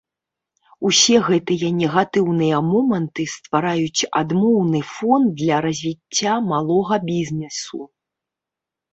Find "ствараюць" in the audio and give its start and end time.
3.33-4.07